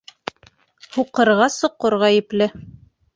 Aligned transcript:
Һуҡырға 0.95 1.49
соҡор 1.57 1.97
ғәйепле. 2.05 2.49